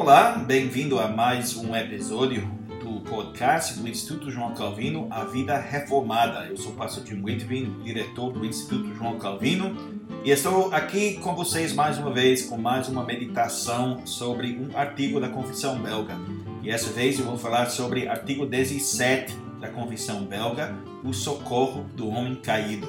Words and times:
Olá, 0.00 0.30
bem-vindo 0.30 0.96
a 1.00 1.08
mais 1.08 1.56
um 1.56 1.74
episódio 1.74 2.48
do 2.80 3.00
podcast 3.00 3.76
do 3.76 3.88
Instituto 3.88 4.30
João 4.30 4.54
Calvino, 4.54 5.08
A 5.10 5.24
Vida 5.24 5.58
Reformada. 5.58 6.46
Eu 6.46 6.56
sou 6.56 6.70
o 6.70 6.76
pastor 6.76 7.04
Jim 7.04 7.20
Whitby, 7.20 7.64
diretor 7.82 8.32
do 8.32 8.46
Instituto 8.46 8.94
João 8.94 9.18
Calvino, 9.18 9.76
e 10.24 10.30
estou 10.30 10.72
aqui 10.72 11.14
com 11.14 11.34
vocês 11.34 11.72
mais 11.72 11.98
uma 11.98 12.12
vez 12.12 12.42
com 12.42 12.56
mais 12.56 12.88
uma 12.88 13.02
meditação 13.02 14.06
sobre 14.06 14.52
um 14.52 14.78
artigo 14.78 15.18
da 15.18 15.30
Confissão 15.30 15.76
Belga. 15.80 16.14
E 16.62 16.70
essa 16.70 16.92
vez 16.92 17.18
eu 17.18 17.24
vou 17.24 17.36
falar 17.36 17.66
sobre 17.66 18.06
artigo 18.06 18.46
17 18.46 19.34
da 19.60 19.66
Confissão 19.68 20.24
Belga, 20.24 20.76
o 21.02 21.12
socorro 21.12 21.84
do 21.96 22.08
homem 22.08 22.36
caído. 22.36 22.86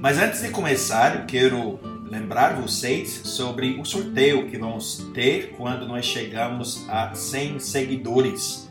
Mas 0.00 0.16
antes 0.16 0.40
de 0.40 0.48
começar, 0.48 1.14
eu 1.14 1.26
quero 1.26 1.78
lembrar 2.08 2.54
vocês 2.60 3.08
sobre 3.24 3.80
o 3.80 3.84
sorteio 3.84 4.48
que 4.48 4.56
vamos 4.56 5.08
ter 5.12 5.52
quando 5.56 5.86
nós 5.86 6.04
chegamos 6.04 6.88
a 6.88 7.14
100 7.14 7.58
seguidores. 7.58 8.70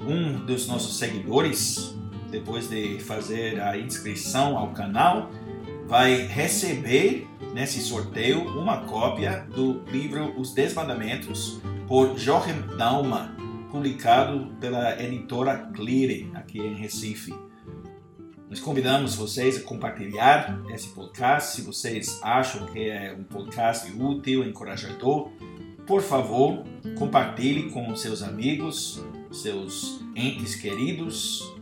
Um 0.00 0.44
dos 0.46 0.66
nossos 0.66 0.98
seguidores, 0.98 1.94
depois 2.30 2.68
de 2.68 2.98
fazer 3.00 3.60
a 3.60 3.76
inscrição 3.76 4.56
ao 4.56 4.72
canal, 4.72 5.30
vai 5.86 6.26
receber 6.26 7.26
nesse 7.54 7.80
sorteio 7.80 8.40
uma 8.58 8.84
cópia 8.84 9.46
do 9.54 9.82
livro 9.90 10.38
Os 10.38 10.54
Dez 10.54 10.72
Mandamentos 10.74 11.60
por 11.86 12.18
Joachim 12.18 12.62
Dalma, 12.76 13.34
publicado 13.70 14.54
pela 14.60 15.02
editora 15.02 15.70
Clear 15.74 16.34
aqui 16.34 16.58
em 16.58 16.74
Recife. 16.74 17.47
Nós 18.48 18.60
convidamos 18.60 19.14
vocês 19.14 19.58
a 19.58 19.60
compartilhar 19.60 20.58
esse 20.70 20.88
podcast. 20.88 21.54
Se 21.54 21.60
vocês 21.60 22.18
acham 22.22 22.64
que 22.68 22.88
é 22.88 23.12
um 23.12 23.22
podcast 23.22 23.92
útil, 23.92 24.42
encorajador, 24.42 25.30
por 25.86 26.00
favor, 26.00 26.64
compartilhe 26.98 27.70
com 27.70 27.94
seus 27.94 28.22
amigos, 28.22 29.04
seus 29.30 30.00
entes 30.16 30.54
queridos, 30.54 31.54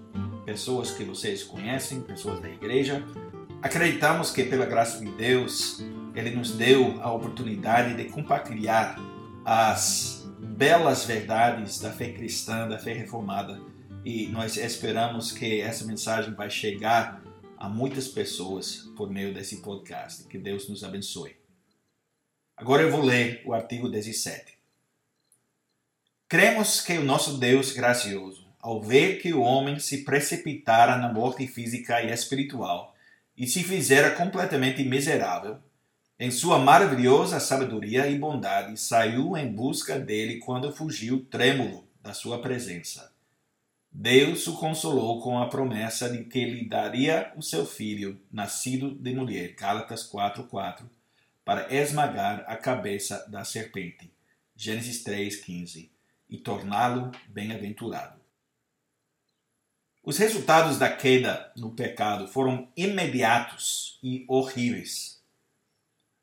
pessoas 0.45 0.93
que 0.93 1.03
vocês 1.03 1.43
conhecem, 1.43 2.03
pessoas 2.03 2.41
da 2.41 2.49
igreja. 2.49 3.05
Acreditamos 3.61 4.31
que, 4.31 4.45
pela 4.45 4.65
graça 4.65 5.05
de 5.05 5.11
Deus, 5.11 5.85
Ele 6.15 6.31
nos 6.37 6.53
deu 6.53 7.01
a 7.03 7.13
oportunidade 7.13 7.97
de 7.97 8.05
compartilhar 8.11 8.97
as 9.45 10.25
belas 10.39 11.05
verdades 11.05 11.81
da 11.81 11.91
fé 11.91 12.13
cristã, 12.13 12.69
da 12.69 12.79
fé 12.79 12.93
reformada 12.93 13.61
e 14.07 14.29
nós 14.29 14.57
esperamos 14.57 15.33
que 15.33 15.61
essa 15.61 15.85
mensagem 15.85 16.33
vai 16.33 16.49
chegar 16.49 17.21
a 17.59 17.69
muitas 17.69 18.07
pessoas 18.07 18.89
por 18.97 19.11
meio 19.11 19.35
desse 19.35 19.57
podcast. 19.57 20.29
Que 20.29 20.39
Deus 20.39 20.69
nos 20.69 20.85
abençoe. 20.85 21.35
Agora 22.57 22.85
eu 22.85 22.91
vou 22.93 23.03
ler 23.03 23.43
o 23.45 23.53
artigo 23.53 23.89
17. 23.89 24.57
Cremos 26.29 26.81
que 26.81 26.97
o 26.97 27.05
nosso 27.05 27.37
Deus 27.39 27.73
gracioso, 27.73 28.47
ao 28.61 28.81
ver 28.81 29.21
que 29.21 29.35
o 29.35 29.41
homem 29.41 29.81
se 29.81 30.05
precipitara 30.05 30.97
na 30.99 31.13
morte 31.13 31.45
física 31.49 32.01
e 32.01 32.13
espiritual 32.13 32.95
e 33.37 33.45
se 33.45 33.65
fizera 33.65 34.13
completamente 34.13 34.85
miserável, 34.85 35.59
em 36.17 36.31
sua 36.31 36.61
maravilhosa 36.61 37.41
sabedoria 37.41 38.07
e 38.07 38.17
bondade, 38.17 38.79
saiu 38.79 39.37
em 39.37 39.53
busca 39.53 39.99
dele 39.99 40.39
quando 40.39 40.71
fugiu 40.71 41.27
trêmulo 41.29 41.89
da 42.01 42.15
sua 42.15 42.41
presença 42.41 43.16
Deus 43.99 44.47
o 44.47 44.59
consolou 44.59 45.23
com 45.23 45.39
a 45.39 45.49
promessa 45.49 46.11
de 46.11 46.23
que 46.25 46.45
lhe 46.45 46.69
daria 46.69 47.33
o 47.35 47.43
seu 47.43 47.65
filho, 47.65 48.21
nascido 48.31 48.91
de 48.91 49.15
mulher, 49.15 49.55
Gálatas 49.55 50.03
4:4, 50.05 50.85
para 51.43 51.75
esmagar 51.75 52.45
a 52.47 52.57
cabeça 52.57 53.27
da 53.27 53.43
serpente, 53.43 54.13
Gênesis 54.55 55.03
3:15, 55.03 55.91
e 56.29 56.37
torná-lo 56.37 57.11
bem-aventurado. 57.29 58.21
Os 60.05 60.19
resultados 60.19 60.79
da 60.79 60.95
queda 60.95 61.51
no 61.57 61.71
pecado 61.71 62.29
foram 62.29 62.69
imediatos 62.77 63.99
e 64.03 64.27
horríveis. 64.29 65.23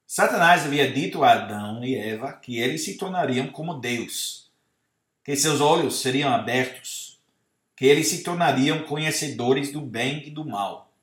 Satanás 0.05 0.63
havia 0.63 0.91
dito 0.91 1.23
a 1.23 1.31
Adão 1.31 1.83
e 1.83 1.95
Eva 1.95 2.33
que 2.33 2.59
eles 2.59 2.85
se 2.85 2.97
tornariam 2.97 3.47
como 3.47 3.79
Deus, 3.79 4.51
que 5.23 5.35
seus 5.35 5.59
olhos 5.59 6.01
seriam 6.01 6.31
abertos 6.31 7.12
que 7.83 7.87
eles 7.87 8.07
se 8.07 8.23
tornariam 8.23 8.85
conhecedores 8.85 9.69
do 9.69 9.81
bem 9.81 10.25
e 10.25 10.29
do 10.29 10.45
mal. 10.45 10.95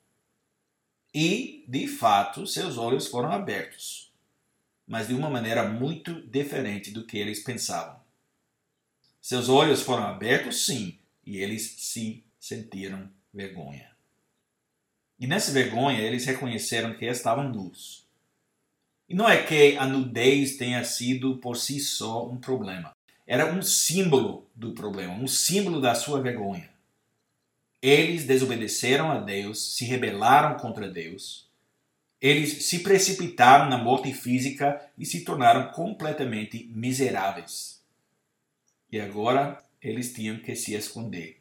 E, 1.13 1.63
de 1.69 1.87
fato, 1.87 2.47
seus 2.47 2.79
olhos 2.79 3.07
foram 3.07 3.31
abertos, 3.31 4.11
mas 4.87 5.09
de 5.09 5.13
uma 5.13 5.29
maneira 5.29 5.69
muito 5.69 6.23
diferente 6.29 6.91
do 6.91 7.05
que 7.05 7.19
eles 7.19 7.43
pensavam. 7.43 8.01
Seus 9.21 9.51
olhos 9.51 9.83
foram 9.83 10.05
abertos, 10.05 10.65
sim, 10.65 10.99
e 11.23 11.37
eles 11.37 11.75
se 11.81 12.25
sentiram 12.39 13.11
vergonha. 13.31 13.91
E 15.19 15.27
nessa 15.27 15.53
vergonha 15.53 16.01
eles 16.01 16.25
reconheceram 16.25 16.97
que 16.97 17.05
estavam 17.05 17.51
nus. 17.51 18.07
E 19.07 19.15
não 19.15 19.29
é 19.29 19.43
que 19.43 19.77
a 19.77 19.85
nudez 19.85 20.57
tenha 20.57 20.83
sido 20.83 21.37
por 21.41 21.59
si 21.59 21.79
só 21.79 22.27
um 22.27 22.39
problema 22.39 22.91
era 23.31 23.47
um 23.47 23.63
símbolo 23.63 24.51
do 24.57 24.73
problema, 24.73 25.15
um 25.15 25.29
símbolo 25.29 25.81
da 25.81 25.95
sua 25.95 26.21
vergonha. 26.21 26.69
Eles 27.83 28.25
desobedeceram 28.25 29.11
a 29.11 29.19
Deus, 29.19 29.77
se 29.77 29.85
rebelaram 29.85 30.59
contra 30.59 30.89
Deus. 30.89 31.49
Eles 32.21 32.67
se 32.67 32.81
precipitaram 32.81 33.71
na 33.71 33.79
morte 33.79 34.13
física 34.13 34.81
e 34.99 35.07
se 35.07 35.25
tornaram 35.25 35.73
completamente 35.73 36.71
miseráveis. 36.75 37.83
E 38.93 39.01
agora 39.01 39.63
eles 39.81 40.13
tinham 40.13 40.39
que 40.39 40.55
se 40.55 40.75
esconder. 40.75 41.41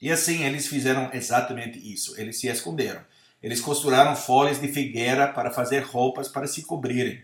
E 0.00 0.10
assim 0.10 0.44
eles 0.44 0.66
fizeram 0.66 1.10
exatamente 1.12 1.78
isso. 1.78 2.20
Eles 2.20 2.40
se 2.40 2.48
esconderam. 2.48 3.04
Eles 3.40 3.60
costuraram 3.60 4.16
folhas 4.16 4.60
de 4.60 4.68
figueira 4.68 5.32
para 5.32 5.52
fazer 5.52 5.80
roupas 5.80 6.26
para 6.26 6.48
se 6.48 6.62
cobrirem. 6.62 7.22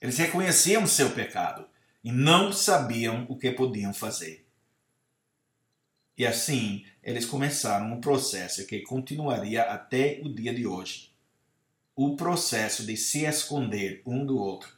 Eles 0.00 0.16
reconheciam 0.16 0.86
seu 0.86 1.10
pecado 1.10 1.66
e 2.04 2.12
não 2.12 2.52
sabiam 2.52 3.26
o 3.28 3.36
que 3.36 3.50
podiam 3.50 3.92
fazer. 3.92 4.47
E 6.18 6.26
assim, 6.26 6.84
eles 7.00 7.24
começaram 7.24 7.92
um 7.92 8.00
processo 8.00 8.66
que 8.66 8.80
continuaria 8.80 9.62
até 9.62 10.20
o 10.24 10.28
dia 10.28 10.52
de 10.52 10.66
hoje. 10.66 11.12
O 11.94 12.16
processo 12.16 12.84
de 12.84 12.96
se 12.96 13.24
esconder 13.24 14.02
um 14.04 14.26
do 14.26 14.36
outro. 14.36 14.76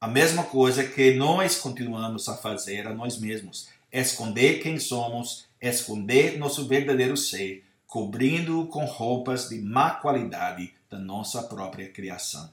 A 0.00 0.06
mesma 0.06 0.44
coisa 0.44 0.84
que 0.84 1.14
nós 1.14 1.56
continuamos 1.56 2.28
a 2.28 2.36
fazer 2.36 2.86
a 2.86 2.94
nós 2.94 3.18
mesmos: 3.18 3.68
esconder 3.90 4.60
quem 4.60 4.78
somos, 4.78 5.46
esconder 5.60 6.38
nosso 6.38 6.68
verdadeiro 6.68 7.16
ser, 7.16 7.64
cobrindo-o 7.84 8.68
com 8.68 8.84
roupas 8.84 9.48
de 9.48 9.60
má 9.60 9.90
qualidade 9.90 10.72
da 10.88 10.98
nossa 10.98 11.42
própria 11.42 11.88
criação. 11.88 12.48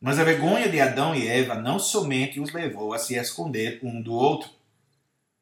Mas 0.00 0.18
a 0.18 0.24
vergonha 0.24 0.68
de 0.68 0.80
Adão 0.80 1.14
e 1.14 1.28
Eva 1.28 1.54
não 1.54 1.78
somente 1.78 2.40
os 2.40 2.52
levou 2.52 2.92
a 2.92 2.98
se 2.98 3.14
esconder 3.14 3.78
um 3.82 4.02
do 4.02 4.12
outro, 4.12 4.55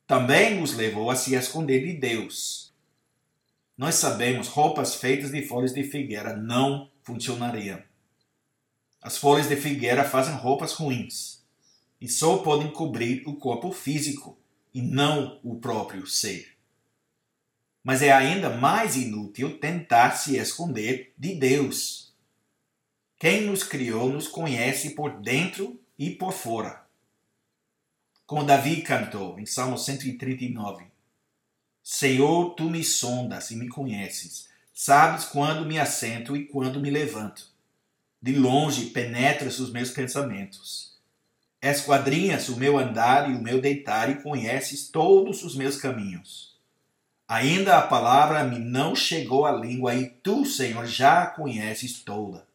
também 0.07 0.63
os 0.63 0.75
levou 0.75 1.11
a 1.11 1.17
se 1.17 1.35
esconder 1.35 1.85
de 1.85 1.95
Deus. 1.95 2.73
Nós 3.77 3.95
sabemos, 3.97 4.49
roupas 4.49 4.95
feitas 4.95 5.31
de 5.31 5.43
folhas 5.43 5.73
de 5.73 5.83
figueira 5.83 6.37
não 6.37 6.91
funcionariam. 7.03 7.83
As 9.01 9.17
folhas 9.17 9.49
de 9.49 9.57
figueira 9.57 10.05
fazem 10.05 10.35
roupas 10.35 10.73
ruins 10.73 11.43
e 12.01 12.09
só 12.09 12.39
podem 12.39 12.71
cobrir 12.71 13.23
o 13.27 13.37
corpo 13.37 13.73
físico 13.73 14.39
e 14.73 14.83
não 14.83 15.41
o 15.43 15.57
próprio 15.57 16.07
ser. 16.07 16.55
Mas 17.83 18.03
é 18.03 18.13
ainda 18.13 18.51
mais 18.51 18.97
inútil 18.97 19.59
tentar 19.59 20.13
se 20.13 20.37
esconder 20.37 21.13
de 21.19 21.35
Deus. 21.35 22.15
Quem 23.19 23.43
nos 23.43 23.63
criou 23.63 24.09
nos 24.11 24.29
conhece 24.29 24.91
por 24.91 25.21
dentro 25.21 25.81
e 25.99 26.11
por 26.11 26.33
fora. 26.33 26.84
Como 28.27 28.43
Davi 28.43 28.81
cantou 28.81 29.39
em 29.39 29.45
Salmo 29.45 29.77
139: 29.77 30.87
Senhor, 31.83 32.55
tu 32.55 32.71
me 32.71 32.83
sondas 32.83 33.51
e 33.51 33.57
me 33.57 33.69
conheces, 33.69 34.49
sabes 34.73 35.27
quando 35.27 35.67
me 35.67 35.79
assento 35.79 36.35
e 36.35 36.47
quando 36.47 36.81
me 36.81 36.89
levanto. 36.89 37.47
De 38.23 38.33
longe 38.33 38.87
penetras 38.87 39.59
os 39.59 39.71
meus 39.71 39.91
pensamentos. 39.91 40.95
Esquadrinhas 41.61 42.49
o 42.49 42.57
meu 42.57 42.79
andar 42.79 43.31
e 43.31 43.35
o 43.35 43.43
meu 43.43 43.61
deitar 43.61 44.09
e 44.09 44.23
conheces 44.23 44.89
todos 44.89 45.45
os 45.45 45.55
meus 45.55 45.77
caminhos. 45.77 46.59
Ainda 47.29 47.77
a 47.77 47.87
palavra 47.87 48.43
me 48.45 48.59
não 48.59 48.97
chegou 48.97 49.45
à 49.45 49.53
língua 49.53 49.95
e 49.95 50.09
tu, 50.09 50.47
Senhor, 50.47 50.87
já 50.87 51.25
a 51.25 51.27
conheces 51.27 52.03
toda. 52.03 52.47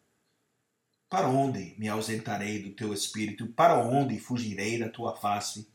Para 1.10 1.28
onde 1.28 1.74
me 1.80 1.90
ausentarei 1.90 2.62
do 2.62 2.70
teu 2.70 2.94
espírito? 2.94 3.48
Para 3.48 3.80
onde 3.80 4.20
fugirei 4.20 4.78
da 4.78 4.90
tua 4.90 5.16
face? 5.16 5.68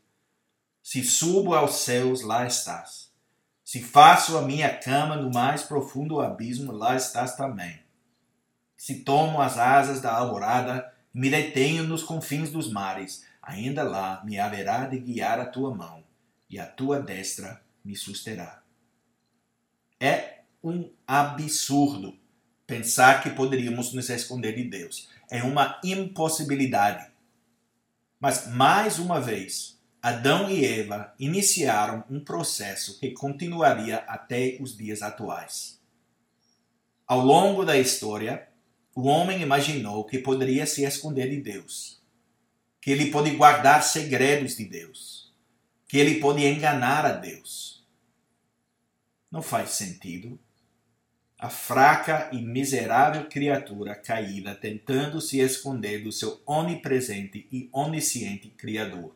Se 0.81 1.03
subo 1.03 1.53
aos 1.53 1.79
céus, 1.79 2.21
lá 2.21 2.47
estás. 2.47 3.11
Se 3.61 3.81
faço 3.81 4.37
a 4.37 4.43
minha 4.43 4.73
cama 4.77 5.17
no 5.17 5.29
mais 5.33 5.63
profundo 5.63 6.21
abismo, 6.21 6.71
lá 6.71 6.95
estás 6.95 7.35
também. 7.35 7.79
Se 8.77 9.03
tomo 9.03 9.41
as 9.41 9.57
asas 9.57 9.99
da 9.99 10.15
alvorada 10.15 10.93
me 11.13 11.29
detenho 11.29 11.83
nos 11.83 12.03
confins 12.03 12.49
dos 12.51 12.71
mares, 12.71 13.25
ainda 13.41 13.83
lá 13.83 14.23
me 14.23 14.39
haverá 14.39 14.85
de 14.85 14.99
guiar 14.99 15.39
a 15.39 15.45
tua 15.45 15.73
mão, 15.73 16.03
e 16.49 16.59
a 16.59 16.65
tua 16.65 17.01
destra 17.01 17.61
me 17.83 17.95
susterá. 17.95 18.61
É 19.99 20.43
um 20.63 20.91
absurdo 21.07 22.17
pensar 22.67 23.21
que 23.21 23.29
poderíamos 23.29 23.93
nos 23.93 24.09
esconder 24.09 24.55
de 24.55 24.63
Deus. 24.63 25.09
É 25.29 25.43
uma 25.43 25.79
impossibilidade. 25.83 27.11
Mas, 28.19 28.47
mais 28.47 28.99
uma 28.99 29.19
vez, 29.19 29.79
Adão 30.01 30.49
e 30.49 30.65
Eva 30.65 31.13
iniciaram 31.19 32.03
um 32.09 32.19
processo 32.19 32.99
que 32.99 33.11
continuaria 33.11 33.97
até 34.07 34.57
os 34.59 34.77
dias 34.77 35.01
atuais. 35.01 35.79
Ao 37.07 37.19
longo 37.19 37.63
da 37.65 37.77
história, 37.77 38.47
o 38.95 39.07
homem 39.07 39.41
imaginou 39.41 40.05
que 40.05 40.19
poderia 40.19 40.65
se 40.65 40.83
esconder 40.83 41.29
de 41.29 41.41
Deus, 41.41 42.01
que 42.79 42.91
ele 42.91 43.11
pode 43.11 43.31
guardar 43.31 43.83
segredos 43.83 44.55
de 44.55 44.65
Deus, 44.65 45.33
que 45.87 45.97
ele 45.97 46.19
pode 46.19 46.45
enganar 46.45 47.05
a 47.05 47.11
Deus. 47.11 47.85
Não 49.29 49.41
faz 49.41 49.71
sentido 49.71 50.39
a 51.45 51.49
fraca 51.49 52.27
e 52.33 52.41
miserável 52.41 53.29
criatura 53.29 53.93
caída 53.93 54.55
tentando 54.55 55.21
se 55.21 55.39
esconder 55.39 56.03
do 56.03 56.11
seu 56.11 56.41
onipresente 56.43 57.47
e 57.51 57.69
onisciente 57.71 58.49
Criador. 58.49 59.15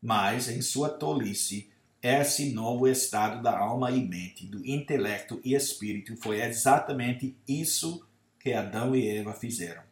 Mas, 0.00 0.48
em 0.48 0.62
sua 0.62 0.88
tolice, 0.88 1.68
esse 2.00 2.52
novo 2.52 2.86
estado 2.86 3.42
da 3.42 3.58
alma 3.58 3.90
e 3.90 4.00
mente, 4.00 4.46
do 4.46 4.64
intelecto 4.64 5.40
e 5.44 5.52
espírito, 5.52 6.16
foi 6.16 6.40
exatamente 6.40 7.36
isso 7.48 8.06
que 8.38 8.52
Adão 8.52 8.94
e 8.94 9.08
Eva 9.08 9.32
fizeram. 9.32 9.82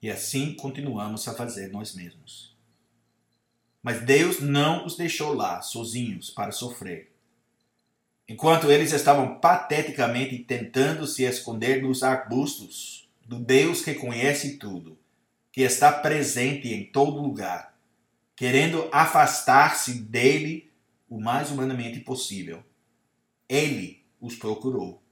E 0.00 0.10
assim 0.10 0.54
continuamos 0.54 1.28
a 1.28 1.34
fazer 1.34 1.70
nós 1.70 1.94
mesmos. 1.94 2.56
Mas 3.82 4.00
Deus 4.00 4.40
não 4.40 4.86
os 4.86 4.96
deixou 4.96 5.34
lá 5.34 5.60
sozinhos 5.60 6.30
para 6.30 6.52
sofrer 6.52 7.11
enquanto 8.32 8.72
eles 8.72 8.92
estavam 8.92 9.38
pateticamente 9.38 10.38
tentando 10.38 11.06
se 11.06 11.22
esconder 11.22 11.82
nos 11.82 12.02
arbustos 12.02 13.06
do 13.26 13.38
Deus 13.38 13.82
que 13.82 13.92
conhece 13.92 14.56
tudo, 14.56 14.98
que 15.52 15.60
está 15.60 15.92
presente 15.92 16.72
em 16.72 16.82
todo 16.82 17.20
lugar, 17.20 17.76
querendo 18.34 18.88
afastar-se 18.90 20.00
dele 20.00 20.70
o 21.10 21.20
mais 21.20 21.50
humanamente 21.50 22.00
possível. 22.00 22.64
Ele 23.46 24.02
os 24.18 24.34
procurou. 24.34 25.02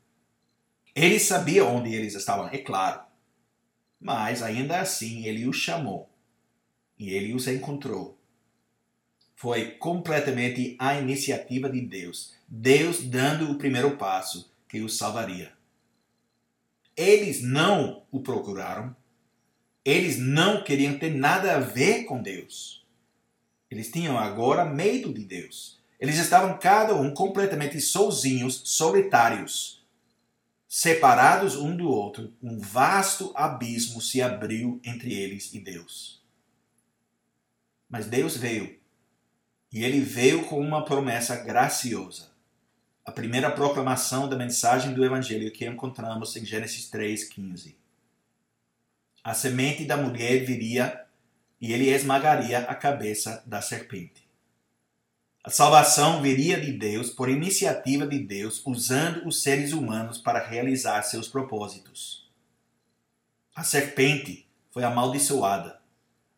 Ele 0.94 1.20
sabia 1.20 1.66
onde 1.66 1.94
eles 1.94 2.14
estavam, 2.14 2.48
é 2.48 2.56
claro. 2.56 3.02
Mas 4.00 4.42
ainda 4.42 4.80
assim 4.80 5.26
ele 5.26 5.46
os 5.46 5.56
chamou 5.56 6.08
e 6.98 7.10
ele 7.10 7.34
os 7.34 7.46
encontrou 7.46 8.18
foi 9.40 9.70
completamente 9.70 10.76
a 10.78 10.96
iniciativa 10.96 11.70
de 11.70 11.80
Deus. 11.80 12.34
Deus 12.46 13.00
dando 13.00 13.50
o 13.50 13.54
primeiro 13.54 13.96
passo 13.96 14.52
que 14.68 14.82
os 14.82 14.98
salvaria. 14.98 15.50
Eles 16.94 17.42
não 17.42 18.02
o 18.10 18.20
procuraram. 18.20 18.94
Eles 19.82 20.18
não 20.18 20.62
queriam 20.62 20.98
ter 20.98 21.14
nada 21.14 21.56
a 21.56 21.58
ver 21.58 22.04
com 22.04 22.20
Deus. 22.20 22.84
Eles 23.70 23.90
tinham 23.90 24.18
agora 24.18 24.62
medo 24.66 25.10
de 25.10 25.24
Deus. 25.24 25.80
Eles 25.98 26.18
estavam 26.18 26.58
cada 26.58 26.94
um 26.94 27.14
completamente 27.14 27.80
sozinhos, 27.80 28.60
solitários, 28.66 29.82
separados 30.68 31.56
um 31.56 31.74
do 31.74 31.88
outro. 31.88 32.30
Um 32.42 32.58
vasto 32.58 33.32
abismo 33.34 34.02
se 34.02 34.20
abriu 34.20 34.78
entre 34.84 35.14
eles 35.14 35.54
e 35.54 35.58
Deus. 35.58 36.20
Mas 37.88 38.04
Deus 38.04 38.36
veio 38.36 38.78
e 39.72 39.84
ele 39.84 40.00
veio 40.00 40.44
com 40.46 40.60
uma 40.60 40.84
promessa 40.84 41.36
graciosa. 41.36 42.30
A 43.04 43.12
primeira 43.12 43.50
proclamação 43.50 44.28
da 44.28 44.36
mensagem 44.36 44.92
do 44.92 45.04
Evangelho 45.04 45.50
que 45.50 45.66
encontramos 45.66 46.36
em 46.36 46.44
Gênesis 46.44 46.90
3,15. 46.90 47.74
A 49.22 49.34
semente 49.34 49.84
da 49.84 49.96
mulher 49.96 50.44
viria 50.44 51.04
e 51.60 51.72
ele 51.72 51.88
esmagaria 51.88 52.60
a 52.60 52.74
cabeça 52.74 53.42
da 53.46 53.60
serpente. 53.60 54.28
A 55.42 55.48
salvação 55.48 56.20
viria 56.20 56.60
de 56.60 56.70
Deus 56.70 57.08
por 57.08 57.30
iniciativa 57.30 58.06
de 58.06 58.18
Deus, 58.18 58.60
usando 58.66 59.26
os 59.26 59.42
seres 59.42 59.72
humanos 59.72 60.18
para 60.18 60.44
realizar 60.44 61.02
seus 61.02 61.28
propósitos. 61.28 62.28
A 63.54 63.64
serpente 63.64 64.46
foi 64.70 64.84
amaldiçoada. 64.84 65.80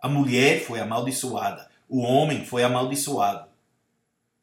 A 0.00 0.08
mulher 0.08 0.64
foi 0.64 0.78
amaldiçoada. 0.78 1.71
O 1.94 2.00
homem 2.00 2.42
foi 2.42 2.64
amaldiçoado 2.64 3.50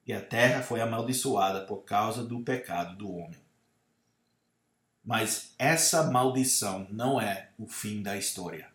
e 0.05 0.13
a 0.13 0.21
terra 0.21 0.61
foi 0.61 0.81
amaldiçoada 0.81 1.65
por 1.65 1.77
causa 1.77 2.23
do 2.23 2.41
pecado 2.41 2.95
do 2.95 3.11
homem. 3.11 3.39
Mas 5.03 5.55
essa 5.57 6.11
maldição 6.11 6.85
não 6.91 7.19
é 7.19 7.49
o 7.57 7.65
fim 7.65 8.03
da 8.03 8.15
história. 8.15 8.69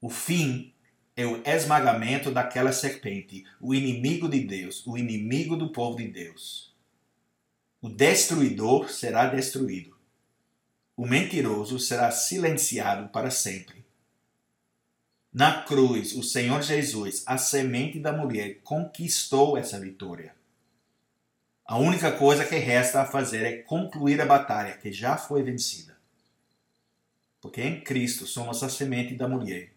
O 0.00 0.08
fim 0.08 0.72
é 1.14 1.26
o 1.26 1.42
esmagamento 1.46 2.30
daquela 2.30 2.72
serpente, 2.72 3.44
o 3.60 3.74
inimigo 3.74 4.30
de 4.30 4.40
Deus, 4.40 4.82
o 4.86 4.96
inimigo 4.96 5.54
do 5.54 5.70
povo 5.72 5.98
de 5.98 6.08
Deus. 6.08 6.74
O 7.82 7.90
destruidor 7.90 8.88
será 8.88 9.26
destruído. 9.26 9.94
O 10.96 11.06
mentiroso 11.06 11.78
será 11.78 12.10
silenciado 12.10 13.10
para 13.10 13.30
sempre. 13.30 13.81
Na 15.32 15.62
cruz, 15.62 16.14
o 16.14 16.22
Senhor 16.22 16.60
Jesus, 16.60 17.22
a 17.24 17.38
semente 17.38 17.98
da 17.98 18.12
mulher, 18.12 18.60
conquistou 18.62 19.56
essa 19.56 19.80
vitória. 19.80 20.34
A 21.64 21.78
única 21.78 22.12
coisa 22.12 22.44
que 22.44 22.56
resta 22.56 23.00
a 23.00 23.06
fazer 23.06 23.46
é 23.46 23.62
concluir 23.62 24.20
a 24.20 24.26
batalha 24.26 24.76
que 24.76 24.92
já 24.92 25.16
foi 25.16 25.42
vencida. 25.42 25.96
Porque 27.40 27.62
em 27.62 27.80
Cristo 27.80 28.26
somos 28.26 28.62
a 28.62 28.68
semente 28.68 29.14
da 29.14 29.26
mulher, 29.26 29.72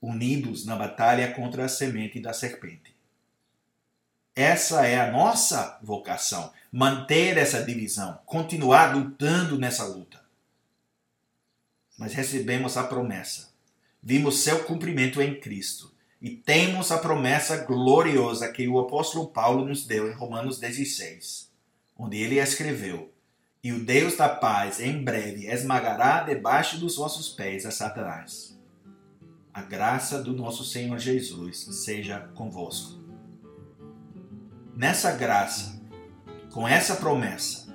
unidos 0.00 0.64
na 0.64 0.76
batalha 0.76 1.34
contra 1.34 1.66
a 1.66 1.68
semente 1.68 2.18
da 2.18 2.32
serpente. 2.32 2.96
Essa 4.34 4.86
é 4.86 4.98
a 4.98 5.12
nossa 5.12 5.78
vocação, 5.82 6.50
manter 6.72 7.36
essa 7.36 7.62
divisão, 7.62 8.18
continuar 8.24 8.96
lutando 8.96 9.58
nessa 9.58 9.84
luta. 9.84 10.18
Mas 11.98 12.14
recebemos 12.14 12.78
a 12.78 12.84
promessa 12.84 13.49
vimos 14.02 14.40
seu 14.40 14.64
cumprimento 14.64 15.20
em 15.20 15.38
Cristo 15.38 15.92
e 16.20 16.30
temos 16.30 16.90
a 16.92 16.98
promessa 16.98 17.64
gloriosa 17.64 18.48
que 18.52 18.68
o 18.68 18.78
apóstolo 18.78 19.28
Paulo 19.28 19.64
nos 19.64 19.86
deu 19.86 20.10
em 20.10 20.14
Romanos 20.14 20.58
16, 20.58 21.50
onde 21.98 22.18
ele 22.18 22.38
escreveu: 22.38 23.12
E 23.62 23.72
o 23.72 23.84
Deus 23.84 24.16
da 24.16 24.28
paz 24.28 24.80
em 24.80 25.02
breve 25.02 25.46
esmagará 25.46 26.22
debaixo 26.22 26.78
dos 26.78 26.96
vossos 26.96 27.30
pés 27.30 27.64
a 27.64 27.70
Satanás. 27.70 28.58
A 29.52 29.62
graça 29.62 30.22
do 30.22 30.32
nosso 30.32 30.64
Senhor 30.64 30.98
Jesus 30.98 31.66
seja 31.84 32.20
convosco. 32.34 33.00
Nessa 34.76 35.12
graça, 35.12 35.80
com 36.52 36.66
essa 36.66 36.96
promessa, 36.96 37.74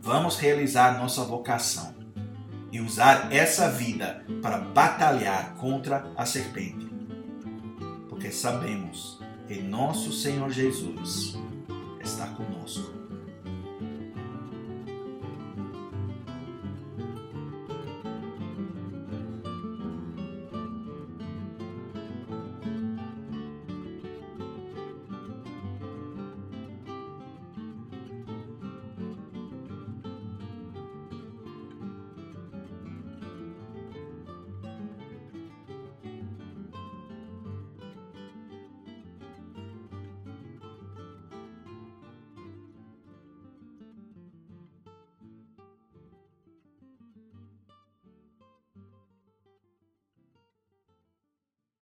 vamos 0.00 0.36
realizar 0.36 0.98
nossa 0.98 1.24
vocação 1.24 1.95
e 2.72 2.80
usar 2.80 3.32
essa 3.32 3.70
vida 3.70 4.24
para 4.42 4.58
batalhar 4.58 5.54
contra 5.54 6.10
a 6.16 6.26
serpente. 6.26 6.86
Porque 8.08 8.30
sabemos 8.30 9.20
que 9.46 9.60
nosso 9.60 10.12
Senhor 10.12 10.50
Jesus 10.50 11.38
está 12.02 12.26
conosco. 12.28 12.95